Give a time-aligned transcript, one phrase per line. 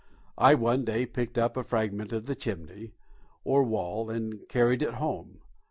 [0.39, 2.95] I one day picked up a fragment of the chimney,
[3.43, 5.41] or wall, and carried it home.